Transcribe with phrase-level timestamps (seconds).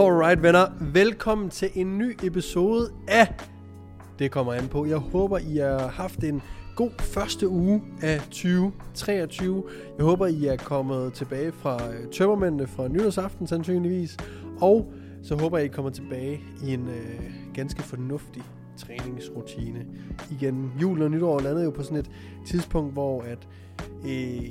[0.00, 3.34] Alright venner, velkommen til en ny episode af
[4.18, 4.86] Det kommer an på.
[4.86, 6.42] Jeg håber I har haft en
[6.76, 9.64] god første uge af 2023.
[9.98, 14.16] Jeg håber I er kommet tilbage fra øh, tømmermændene fra nytårsaften sandsynligvis.
[14.60, 14.92] Og
[15.22, 18.42] så håber jeg I kommer tilbage i en øh, ganske fornuftig
[18.76, 19.86] træningsrutine.
[20.30, 22.10] Igen, jul og nytår landede jo på sådan et
[22.46, 23.48] tidspunkt, hvor at
[24.04, 24.50] øh,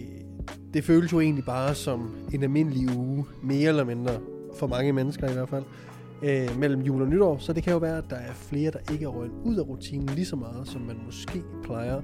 [0.73, 4.11] det føles jo egentlig bare som en almindelig uge, mere eller mindre,
[4.59, 5.63] for mange mennesker i hvert fald,
[6.23, 7.37] øh, mellem jul og nytår.
[7.37, 9.67] Så det kan jo være, at der er flere, der ikke er røget ud af
[9.67, 12.01] rutinen lige så meget, som man måske plejer,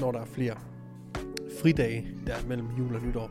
[0.00, 0.54] når der er flere
[1.62, 3.30] fridage der mellem jul og nytår.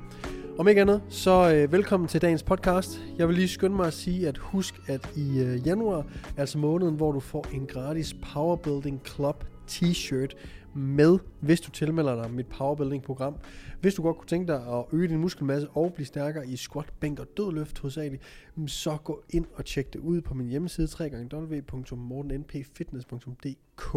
[0.58, 3.02] Om ikke andet, så øh, velkommen til dagens podcast.
[3.18, 6.06] Jeg vil lige skynde mig at sige, at husk, at i øh, januar,
[6.38, 10.36] altså måneden, hvor du får en gratis Powerbuilding Club t-shirt
[10.74, 13.36] med, hvis du tilmelder dig mit Powerbuilding-program.
[13.82, 16.94] Hvis du godt kunne tænke dig at øge din muskelmasse og blive stærkere i squat,
[17.00, 18.24] bænk og dødløft hovedsageligt,
[18.68, 23.96] så gå ind og tjek det ud på min hjemmeside www.mortennpfitness.dk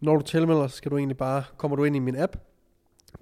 [0.00, 2.36] Når du tilmelder, dig, skal du egentlig bare, kommer du ind i min app.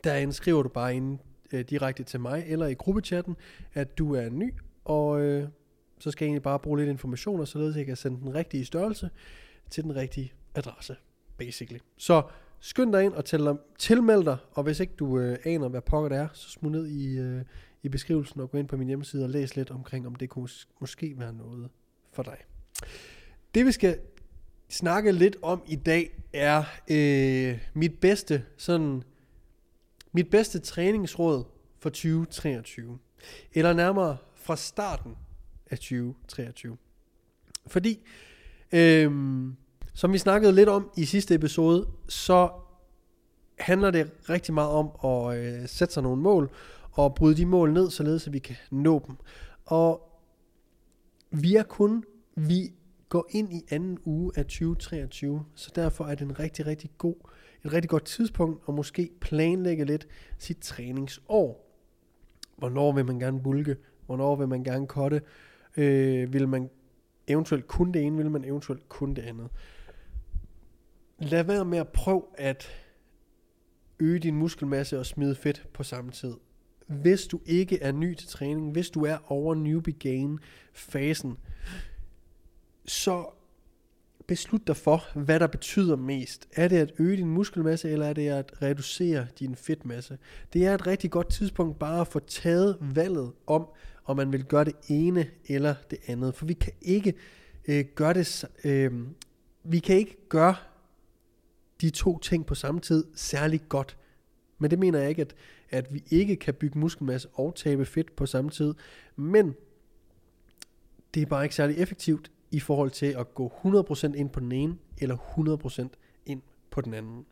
[0.05, 1.19] Derinde skriver du bare ind
[1.53, 3.37] øh, direkte til mig eller i gruppechatten,
[3.75, 5.49] at du er ny, og øh,
[5.99, 8.65] så skal jeg egentlig bare bruge lidt information, således at jeg kan sende den rigtige
[8.65, 9.11] størrelse
[9.71, 10.97] til den rigtige adresse,
[11.47, 11.81] basically.
[11.97, 12.23] Så
[12.61, 16.09] skynd dig ind og tæl, tilmeld dig, og hvis ikke du øh, aner, hvad pokker
[16.09, 17.43] det er, så smut ned i, øh,
[17.83, 20.49] i beskrivelsen og gå ind på min hjemmeside og læs lidt omkring, om det kunne
[20.81, 21.71] måske være noget
[22.13, 22.37] for dig.
[23.55, 23.99] Det vi skal
[24.69, 29.03] snakke lidt om i dag er øh, mit bedste sådan
[30.13, 31.45] mit bedste træningsråd
[31.79, 32.99] for 2023.
[33.53, 35.17] Eller nærmere fra starten
[35.71, 36.77] af 2023.
[37.67, 38.01] Fordi,
[38.73, 39.11] øh,
[39.95, 42.51] som vi snakkede lidt om i sidste episode, så
[43.59, 46.51] handler det rigtig meget om at øh, sætte sig nogle mål,
[46.93, 49.17] og bryde de mål ned, således at vi kan nå dem.
[49.65, 50.09] Og
[51.31, 52.05] vi er kun,
[52.35, 52.73] vi
[53.09, 57.15] går ind i anden uge af 2023, så derfor er det en rigtig, rigtig god
[57.65, 60.09] et rigtig godt tidspunkt at måske planlægge lidt
[60.39, 61.69] sit træningsår.
[62.57, 63.77] Hvornår vil man gerne bulke?
[64.07, 65.23] Hvornår vil man gerne kotte?
[65.77, 66.71] Øh, vil man
[67.27, 68.17] eventuelt kun det ene?
[68.17, 69.49] Vil man eventuelt kun det andet?
[71.23, 72.71] Lad være med at prøve at
[74.01, 76.35] øge din muskelmasse og smide fedt på samme tid.
[76.87, 80.39] Hvis du ikke er ny til træning, hvis du er over newbie gain
[80.73, 81.39] fasen,
[82.85, 83.27] så
[84.27, 86.49] beslut dig for, hvad der betyder mest.
[86.53, 90.19] Er det at øge din muskelmasse, eller er det at reducere din fedtmasse?
[90.53, 93.69] Det er et rigtig godt tidspunkt bare at få taget valget om,
[94.05, 96.35] om man vil gøre det ene eller det andet.
[96.35, 97.15] For vi kan ikke
[97.69, 98.93] øh, gøre det, øh,
[99.65, 100.55] vi kan ikke gøre
[101.83, 103.97] de to ting på samme tid særlig godt.
[104.59, 105.35] Men det mener jeg ikke, at,
[105.71, 108.75] at vi ikke kan bygge muskelmasse og tabe fedt på samme tid.
[109.17, 109.55] Men
[111.15, 114.53] det er bare ikke særlig effektivt i forhold til at gå 100% ind på den
[114.53, 115.89] ene, eller 100%
[116.27, 117.27] ind på den anden.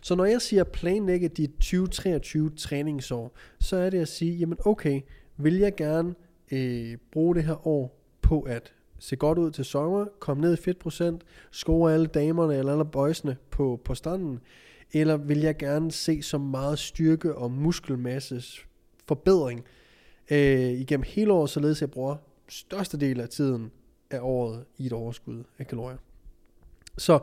[0.00, 5.00] Så når jeg siger planlægge dit 2023 træningsår, så er det at sige, jamen okay,
[5.36, 6.14] vil jeg gerne
[6.52, 10.56] øh, bruge det her år på at se godt ud til sommer, komme ned i
[10.56, 14.40] fedtprocent, score alle damerne eller alle boysene på, på stranden,
[14.92, 18.66] eller vil jeg gerne se så meget styrke og muskelmasses
[19.08, 19.64] forbedring
[20.30, 22.16] øh, igennem hele året, således jeg bruger
[22.48, 23.70] største del af tiden
[24.10, 25.98] af året i et overskud af kalorier.
[26.98, 27.18] Så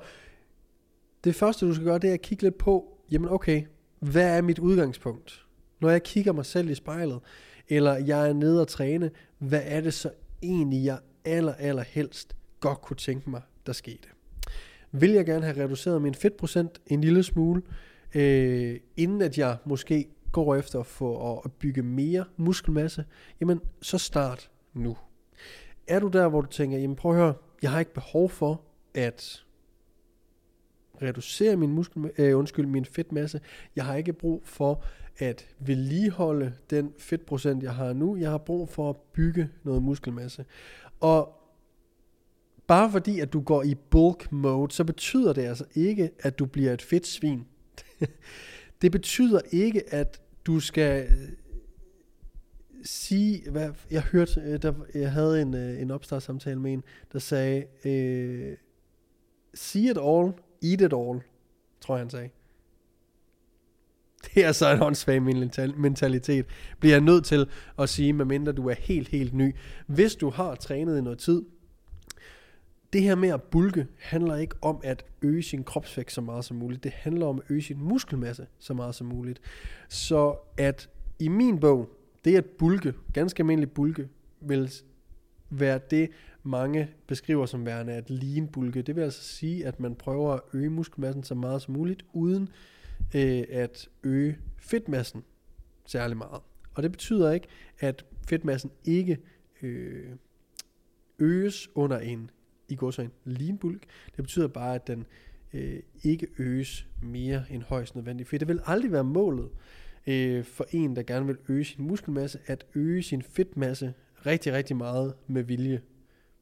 [1.23, 3.63] det første, du skal gøre, det er at kigge lidt på, jamen okay,
[3.99, 5.45] hvad er mit udgangspunkt?
[5.79, 7.19] Når jeg kigger mig selv i spejlet,
[7.69, 10.11] eller jeg er nede og træne, hvad er det så
[10.43, 14.07] egentlig, jeg aller, aller helst godt kunne tænke mig, der skete?
[14.91, 17.61] Vil jeg gerne have reduceret min fedtprocent en lille smule,
[18.15, 23.05] øh, inden at jeg måske går efter for få at bygge mere muskelmasse,
[23.41, 24.97] jamen så start nu.
[25.87, 28.61] Er du der, hvor du tænker, jamen prøv at høre, jeg har ikke behov for
[28.93, 29.45] at
[31.01, 33.41] reducere min muskel, øh, undskyld, min fedtmasse.
[33.75, 34.83] Jeg har ikke brug for
[35.17, 38.17] at vedligeholde den fedtprocent, jeg har nu.
[38.17, 40.45] Jeg har brug for at bygge noget muskelmasse.
[40.99, 41.35] Og
[42.67, 46.45] bare fordi, at du går i bulk mode, så betyder det altså ikke, at du
[46.45, 47.45] bliver et fedt svin.
[48.81, 51.29] det betyder ikke, at du skal øh,
[52.83, 56.83] sige, hvad, jeg hørte, øh, der, jeg havde en, øh, en opstartssamtale med en,
[57.13, 58.57] der sagde, øh,
[59.53, 60.33] see it all,
[60.63, 61.21] eat it all,
[61.81, 62.29] tror jeg han sagde.
[64.33, 65.21] Det er så en åndssvag
[65.77, 66.45] mentalitet.
[66.79, 67.47] Bliver jeg nødt til
[67.79, 69.55] at sige, medmindre du er helt, helt ny.
[69.87, 71.41] Hvis du har trænet i noget tid,
[72.93, 76.57] det her med at bulke handler ikke om at øge sin kropsvægt så meget som
[76.57, 76.83] muligt.
[76.83, 79.41] Det handler om at øge sin muskelmasse så meget som muligt.
[79.89, 80.89] Så at
[81.19, 81.89] i min bog,
[82.25, 84.07] det at bulke, ganske almindelig bulke,
[84.41, 84.71] vil,
[85.49, 86.09] være det,
[86.43, 88.81] mange beskriver som værende at lean bulke.
[88.81, 92.49] Det vil altså sige, at man prøver at øge muskelmassen så meget som muligt, uden
[93.15, 95.23] øh, at øge fedtmassen
[95.85, 96.41] særlig meget.
[96.73, 97.47] Og det betyder ikke,
[97.79, 99.17] at fedtmassen ikke
[99.61, 100.09] øh,
[101.19, 102.31] øges under en,
[102.69, 103.83] i går så en lean bulk.
[104.15, 105.05] Det betyder bare, at den
[105.53, 108.29] øh, ikke øges mere end højst nødvendigt.
[108.29, 109.49] For det vil aldrig være målet
[110.07, 113.93] øh, for en, der gerne vil øge sin muskelmasse, at øge sin fedtmasse
[114.25, 115.81] rigtig, rigtig meget med vilje.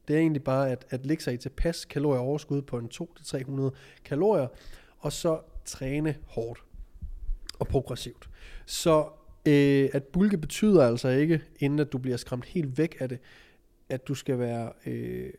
[0.08, 3.70] Det er egentlig bare at, at lægge sig i tilpas kalorieoverskud på en 2-300
[4.04, 4.48] kalorier,
[4.98, 6.64] og så træne hårdt
[7.58, 8.28] og progressivt.
[8.66, 9.08] Så
[9.48, 13.18] øh, at bulke betyder altså ikke, inden at du bliver skræmt helt væk af det,
[13.88, 15.30] at du skal være øh,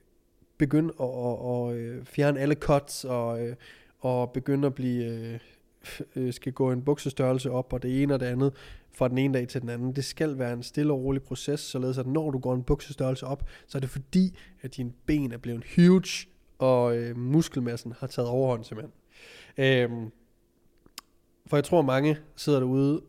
[0.58, 3.56] begynde at, at, at, øh, fjerne alle cuts og, øh,
[4.00, 5.40] og begynde at blive øh,
[6.16, 8.54] øh, skal gå en buksestørrelse op og det ene og det andet
[8.92, 9.96] fra den ene dag til den anden.
[9.96, 13.28] Det skal være en stille og rolig proces, således at når du går en buksestørrelse
[13.28, 16.28] op, så er det fordi, at dine ben er blevet huge,
[16.58, 18.94] og øh, muskelmassen har taget overhånd simpelthen.
[19.58, 20.12] Øhm,
[21.48, 23.02] for jeg tror mange sidder derude,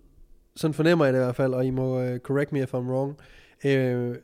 [0.56, 2.76] sådan fornemmer jeg det i hvert fald, og I må uh, correct me if I'm
[2.76, 3.16] wrong,
[3.64, 4.16] øh,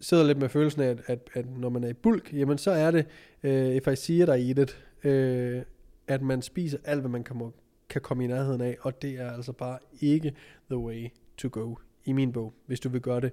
[0.00, 2.70] sidder lidt med følelsen af, at, at, at når man er i bulk, jamen så
[2.70, 3.06] er det,
[3.44, 5.62] uh, if I see it, I eat it, uh,
[6.08, 7.52] at man spiser alt, hvad man kan,
[7.88, 10.32] kan komme i nærheden af, og det er altså bare ikke
[10.70, 13.32] the way to go i min bog, hvis du vil gøre det.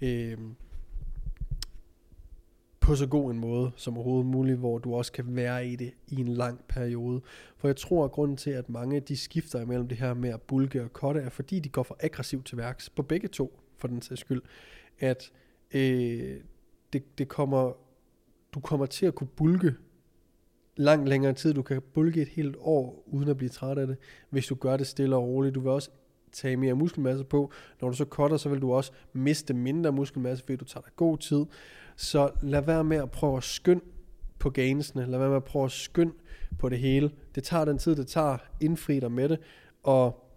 [0.00, 0.38] Øh,
[2.82, 5.92] på så god en måde som overhovedet muligt, hvor du også kan være i det
[6.08, 7.20] i en lang periode.
[7.56, 10.42] For jeg tror, at grunden til, at mange de skifter imellem det her med at
[10.42, 13.88] bulke og kotte, er fordi de går for aggressivt til værks, på begge to, for
[13.88, 14.42] den sags skyld,
[14.98, 15.32] at
[15.74, 16.40] øh,
[16.92, 17.72] det, det kommer,
[18.54, 19.74] du kommer til at kunne bulke
[20.76, 21.54] langt længere tid.
[21.54, 23.96] Du kan bulke et helt år, uden at blive træt af det,
[24.30, 25.54] hvis du gør det stille og roligt.
[25.54, 25.90] Du vil også
[26.32, 27.52] tage mere muskelmasse på.
[27.80, 30.92] Når du så cutter, så vil du også miste mindre muskelmasse, fordi du tager dig
[30.96, 31.46] god tid.
[31.96, 33.84] Så lad være med at prøve at skynde
[34.38, 35.06] på gainsene.
[35.06, 36.12] Lad være med at prøve at skynde
[36.58, 37.10] på det hele.
[37.34, 38.38] Det tager den tid, det tager.
[38.60, 39.38] Indfri dig med det.
[39.82, 40.28] Og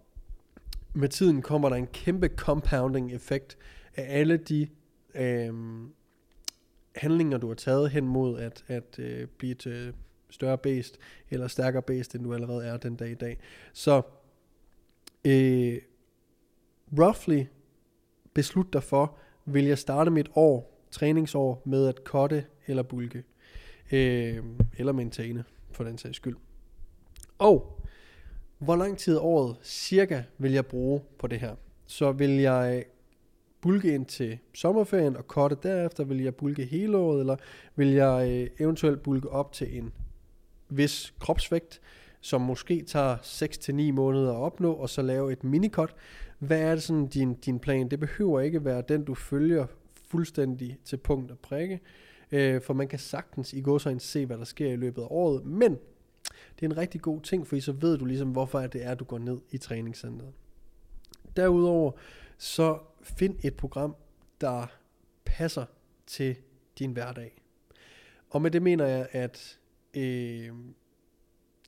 [0.94, 3.58] med tiden kommer der en kæmpe compounding effekt
[3.96, 4.68] af alle de
[5.14, 5.54] øh,
[6.96, 9.92] handlinger, du har taget hen mod at, at øh, blive til øh,
[10.30, 10.98] større bæst,
[11.30, 13.38] eller stærkere bæst, end du allerede er den dag i dag.
[13.72, 14.02] Så
[15.24, 15.78] øh,
[16.92, 17.44] roughly
[18.34, 23.24] beslutte dig for, vil jeg starte mit år, træningsår, med at kotte eller bulke,
[23.92, 24.42] øh,
[24.78, 26.36] eller maintaine, for den sags skyld.
[27.38, 27.80] Og
[28.58, 31.54] hvor lang tid året cirka vil jeg bruge på det her?
[31.86, 32.84] Så vil jeg
[33.60, 36.04] bulke ind til sommerferien og korte derefter?
[36.04, 37.36] Vil jeg bulke hele året, eller
[37.76, 39.92] vil jeg øh, eventuelt bulke op til en
[40.68, 41.80] vis kropsvægt,
[42.20, 45.94] som måske tager 6-9 måneder at opnå, og så lave et minikot.
[46.38, 47.88] Hvad er det sådan din, din plan?
[47.88, 49.66] Det behøver ikke være den, du følger
[50.08, 51.80] fuldstændig til punkt og prikke,
[52.32, 55.06] øh, for man kan sagtens i går så se, hvad der sker i løbet af
[55.10, 55.78] året, men
[56.54, 59.04] det er en rigtig god ting, for så ved du ligesom, hvorfor det er, du
[59.04, 60.32] går ned i træningscenteret.
[61.36, 61.92] Derudover,
[62.38, 63.96] så find et program,
[64.40, 64.66] der
[65.24, 65.64] passer
[66.06, 66.36] til
[66.78, 67.42] din hverdag.
[68.30, 69.58] Og med det mener jeg, at
[69.96, 70.50] øh,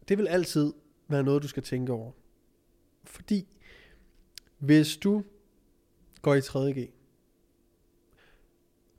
[0.09, 0.73] det vil altid
[1.09, 2.13] være noget, du skal tænke over.
[3.05, 3.47] Fordi
[4.59, 5.23] hvis du
[6.23, 6.91] går i 3.G,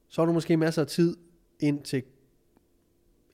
[0.08, 1.18] så har du måske masser af tid
[1.60, 2.04] ind til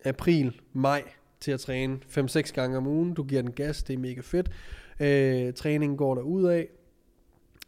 [0.05, 1.03] april, maj
[1.39, 3.13] til at træne 5-6 gange om ugen.
[3.13, 4.51] Du giver den gas, det er mega fedt.
[4.99, 6.67] Øh, træningen går der ud af.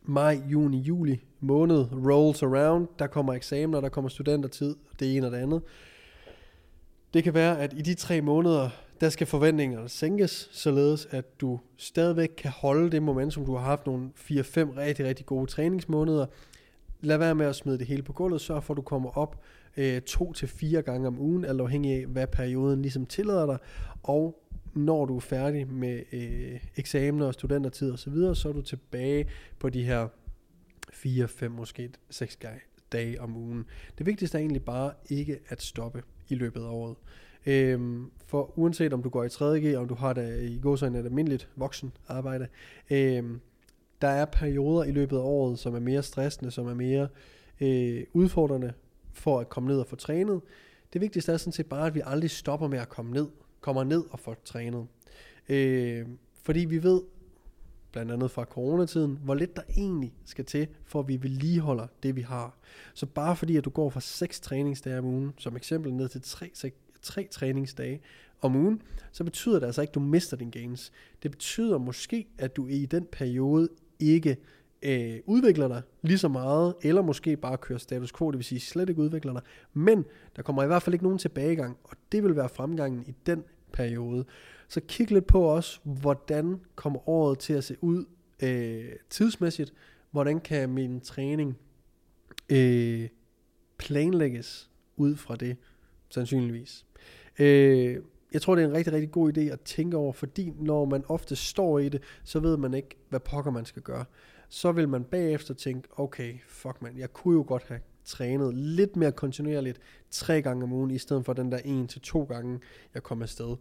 [0.04, 2.88] Maj, juni, juli måned rolls around.
[3.00, 5.62] Der kommer eksamener, der kommer studentertid, det ene og det andet.
[7.14, 8.70] Det kan være, at i de tre måneder,
[9.02, 13.86] der skal forventningerne sænkes, således at du stadigvæk kan holde det momentum, du har haft
[13.86, 14.22] nogle 4-5
[14.78, 16.26] rigtig, rigtig gode træningsmåneder.
[17.02, 19.44] Lad være med at smide det hele på gulvet, sørg for, at du kommer op
[19.78, 23.58] øh, to til fire gange om ugen, alt afhængig af, hvad perioden ligesom tillader dig,
[24.04, 28.54] og når du er færdig med øh, eksamener og studentertid osv., så, videre, så er
[28.54, 29.28] du tilbage
[29.60, 30.08] på de her
[30.94, 32.38] 4, 5, måske 6
[32.92, 33.66] dage om ugen.
[33.98, 36.96] Det vigtigste er egentlig bare ikke at stoppe i løbet af året.
[37.48, 40.96] Øhm, for uanset om du går i 3.G, om du har det i går et
[40.96, 42.48] almindeligt voksen arbejde,
[42.90, 43.40] øhm,
[44.02, 47.08] der er perioder i løbet af året, som er mere stressende, som er mere
[47.62, 48.74] øh, udfordrende
[49.14, 50.42] for at komme ned og få trænet.
[50.94, 53.28] Det vigtigste er sådan set bare, at vi aldrig stopper med at komme ned,
[53.62, 54.88] kommer ned og få trænet.
[55.50, 56.08] Øh,
[56.44, 57.02] fordi vi ved,
[57.92, 62.16] blandt andet fra coronatiden, hvor lidt der egentlig skal til, for at vi vedligeholder det,
[62.16, 62.58] vi har.
[62.94, 66.22] Så bare fordi, at du går fra 6 træningsdage om ugen, som eksempel ned til
[66.22, 66.52] 3,
[67.08, 68.02] tre træningsdage
[68.42, 70.92] om ugen, så betyder det altså ikke, at du mister din gains.
[71.24, 74.38] Det betyder måske, at du i den periode ikke
[74.82, 78.60] øh, udvikler dig lige så meget, eller måske bare kører status quo, det vil sige
[78.60, 79.42] slet ikke udvikler dig,
[79.74, 83.16] men der kommer i hvert fald ikke nogen tilbagegang, og det vil være fremgangen i
[83.26, 84.26] den periode.
[84.68, 88.06] Så kig lidt på også, hvordan kommer året til at se ud
[88.44, 89.74] øh, tidsmæssigt,
[90.12, 91.58] hvordan kan min træning
[92.50, 93.08] øh,
[93.78, 95.58] planlægges ud fra det,
[96.10, 96.86] sandsynligvis.
[97.40, 97.98] Øh,
[98.34, 101.04] jeg tror, det er en rigtig, rigtig god idé at tænke over, fordi når man
[101.08, 104.06] ofte står i det, så ved man ikke, hvad pokker man skal gøre.
[104.50, 108.96] Så vil man bagefter tænke, okay, fuck man, jeg kunne jo godt have trænet lidt
[108.96, 109.80] mere kontinuerligt
[110.12, 112.60] tre gange om ugen, i stedet for den der en til to gange,
[112.94, 113.56] jeg kom afsted.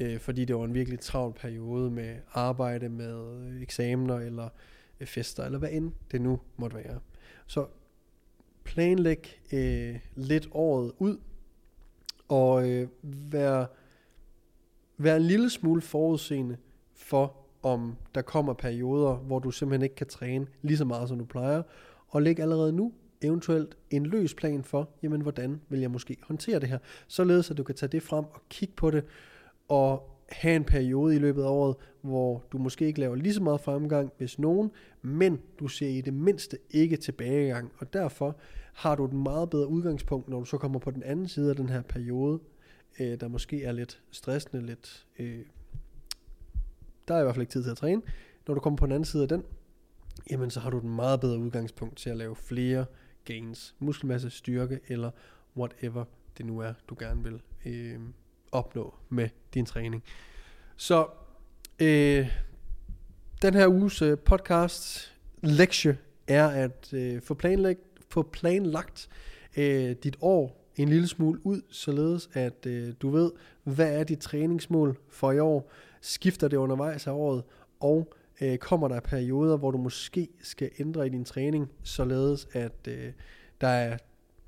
[0.00, 4.48] Øh, fordi det var en virkelig travl periode med arbejde, med øh, eksamener eller
[5.00, 7.00] øh, fester, eller hvad end det nu måtte være.
[7.46, 7.66] Så
[8.64, 11.18] planlæg øh, lidt året ud,
[12.30, 13.66] og øh, være,
[14.98, 16.56] være en lille smule forudseende
[16.94, 21.18] for, om der kommer perioder, hvor du simpelthen ikke kan træne lige så meget, som
[21.18, 21.62] du plejer,
[22.08, 26.60] og læg allerede nu eventuelt en løs plan for, jamen hvordan vil jeg måske håndtere
[26.60, 29.04] det her, således at du kan tage det frem og kigge på det,
[29.68, 33.42] og have en periode i løbet af året, hvor du måske ikke laver lige så
[33.42, 34.70] meget fremgang, hvis nogen,
[35.02, 38.36] men du ser i det mindste ikke tilbagegang, og derfor
[38.72, 41.56] har du et meget bedre udgangspunkt, når du så kommer på den anden side af
[41.56, 42.40] den her periode,
[43.00, 45.06] øh, der måske er lidt stressende, lidt...
[45.18, 45.44] Øh,
[47.08, 48.02] der er i hvert fald ikke tid til at træne.
[48.46, 49.42] Når du kommer på den anden side af den,
[50.30, 52.84] jamen så har du et meget bedre udgangspunkt til at lave flere
[53.24, 55.10] gains, muskelmasse, styrke eller
[55.56, 56.04] whatever
[56.38, 58.00] det nu er, du gerne vil øh,
[58.52, 60.02] opnå med din træning.
[60.76, 61.06] Så
[61.80, 62.28] øh,
[63.42, 69.08] den her uges øh, podcast lektie er at øh, få, planlagt, få planlagt
[69.56, 73.30] øh, dit år en lille smule ud, således at øh, du ved,
[73.64, 77.42] hvad er dit træningsmål for i år, skifter det undervejs af året,
[77.80, 82.88] og øh, kommer der perioder, hvor du måske skal ændre i din træning, således at
[82.88, 83.12] øh,
[83.60, 83.98] der er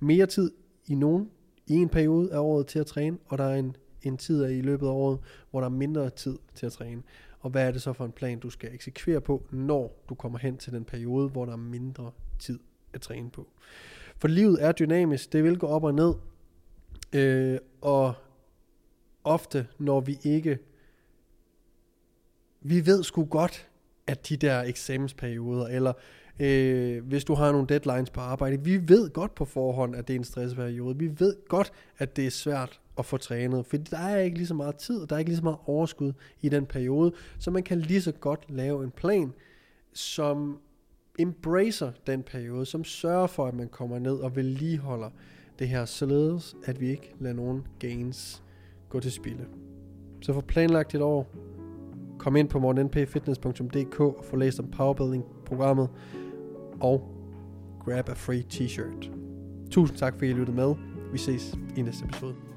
[0.00, 0.52] mere tid
[0.86, 1.30] i nogen
[1.66, 4.60] i en periode af året til at træne, og der er en, en tid i
[4.60, 5.18] løbet af året,
[5.50, 7.02] hvor der er mindre tid til at træne.
[7.40, 10.38] Og hvad er det så for en plan, du skal eksekvere på, når du kommer
[10.38, 12.58] hen til den periode, hvor der er mindre tid
[12.92, 13.48] at træne på.
[14.16, 16.14] For livet er dynamisk, det vil gå op og ned,
[17.12, 18.14] øh, og
[19.24, 20.58] ofte når vi ikke,
[22.60, 23.68] vi ved sgu godt,
[24.06, 25.92] at de der eksamensperioder, eller
[26.40, 30.14] øh, hvis du har nogle deadlines på arbejde, vi ved godt på forhånd, at det
[30.14, 30.98] er en stressperiode.
[30.98, 34.46] Vi ved godt, at det er svært at få trænet, for der er ikke lige
[34.46, 37.50] så meget tid, og der er ikke lige så meget overskud i den periode, så
[37.50, 39.32] man kan lige så godt lave en plan,
[39.92, 40.58] som
[41.18, 45.10] embracer den periode, som sørger for, at man kommer ned og vedligeholder
[45.58, 48.42] det her, således at vi ikke lader nogen gains
[48.88, 49.46] gå til spilde.
[50.20, 51.26] Så få planlagt et år,
[52.18, 55.88] kom ind på morgennpfitness.dk og få læst om powerbuilding-programmet,
[56.80, 57.08] og
[57.84, 59.10] grab a free t-shirt.
[59.70, 60.74] Tusind tak, fordi I lyttede med.
[61.12, 62.51] Vi ses i næste episode.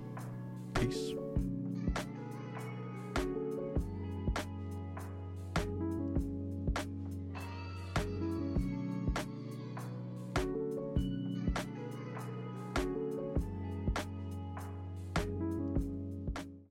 [0.75, 1.24] Peace.